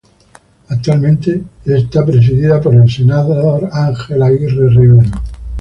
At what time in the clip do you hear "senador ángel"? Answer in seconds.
2.89-4.23